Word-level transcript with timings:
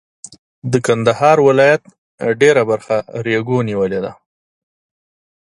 د 0.71 0.73
کندهار 0.85 1.37
ولایت 1.47 1.81
ډېره 2.41 2.61
برخه 2.71 2.97
ریګو 3.25 3.57
نیولې 3.69 3.99
ده. 4.05 4.11